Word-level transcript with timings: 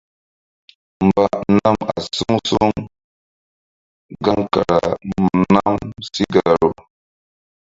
Mba 1.07 1.25
nam 1.57 1.77
a 1.93 1.95
suŋ 2.15 2.35
suŋ 2.47 2.73
gaŋ 4.23 4.39
kara 4.53 4.77
ɓa 4.83 4.91
nam 5.53 5.79
sí 6.11 6.23
gahru. 6.33 6.69